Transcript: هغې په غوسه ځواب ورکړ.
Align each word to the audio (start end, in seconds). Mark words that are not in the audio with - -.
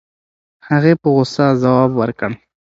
هغې 0.67 0.93
په 1.01 1.07
غوسه 1.13 1.45
ځواب 1.61 1.91
ورکړ. 1.99 2.29